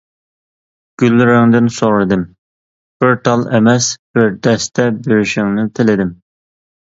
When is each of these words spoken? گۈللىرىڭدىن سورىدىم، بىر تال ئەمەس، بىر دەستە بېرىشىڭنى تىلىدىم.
گۈللىرىڭدىن 1.01 1.67
سورىدىم، 1.75 2.23
بىر 3.03 3.13
تال 3.29 3.45
ئەمەس، 3.59 3.91
بىر 4.19 4.33
دەستە 4.49 4.89
بېرىشىڭنى 5.05 5.69
تىلىدىم. 5.83 6.13